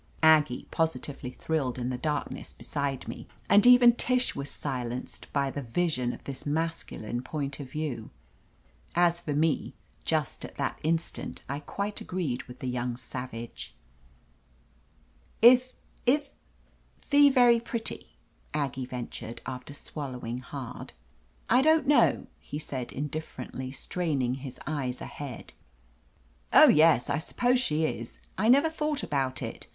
[0.23, 5.51] Aggie positively thrilled in the darkness be side me, and even Tish was silenced by
[5.51, 8.09] the vision of this masculine point of view.
[8.95, 13.75] As for me, just at that instant I quite agreed with the young savage
[15.43, 15.75] I *Tth—
[16.07, 16.29] ^ith
[17.11, 18.15] the very pretty?"
[18.55, 20.93] Aggie ventured, after swallowing hard.
[21.47, 25.53] "I don't know," he said indifferently, strain ing his eyes ahead.
[26.51, 28.17] *'0h— ^yes, I suppose she is.
[28.35, 29.67] I never thought about it.